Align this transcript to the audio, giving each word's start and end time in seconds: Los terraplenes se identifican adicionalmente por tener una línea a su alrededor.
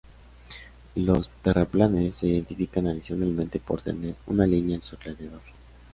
Los 0.95 1.29
terraplenes 1.43 2.15
se 2.15 2.25
identifican 2.27 2.87
adicionalmente 2.87 3.59
por 3.59 3.83
tener 3.83 4.15
una 4.25 4.47
línea 4.47 4.79
a 4.79 4.81
su 4.81 4.95
alrededor. 4.95 5.41